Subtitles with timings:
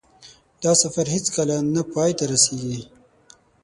[0.63, 2.81] دا سفر هېڅکله نه پای ته رسېږي.